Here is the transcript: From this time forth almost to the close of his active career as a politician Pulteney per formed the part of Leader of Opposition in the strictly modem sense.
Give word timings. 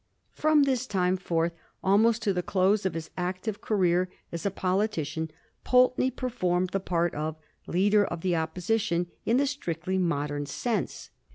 From 0.33 0.63
this 0.63 0.87
time 0.87 1.15
forth 1.15 1.53
almost 1.83 2.23
to 2.23 2.33
the 2.33 2.41
close 2.41 2.87
of 2.87 2.95
his 2.95 3.11
active 3.17 3.61
career 3.61 4.09
as 4.31 4.47
a 4.47 4.49
politician 4.49 5.29
Pulteney 5.63 6.09
per 6.09 6.27
formed 6.29 6.69
the 6.71 6.79
part 6.79 7.13
of 7.13 7.35
Leader 7.67 8.03
of 8.05 8.25
Opposition 8.25 9.05
in 9.27 9.37
the 9.37 9.45
strictly 9.45 9.99
modem 9.99 10.47
sense. 10.47 11.11